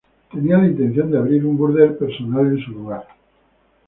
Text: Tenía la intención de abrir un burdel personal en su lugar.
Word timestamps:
Tenía 0.31 0.57
la 0.57 0.65
intención 0.65 1.11
de 1.11 1.19
abrir 1.19 1.45
un 1.45 1.57
burdel 1.57 1.93
personal 1.93 2.47
en 2.57 2.65
su 2.65 2.71
lugar. 2.71 3.07